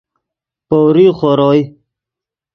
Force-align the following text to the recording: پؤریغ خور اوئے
پؤریغ 0.67 1.11
خور 1.19 1.39
اوئے 1.45 1.61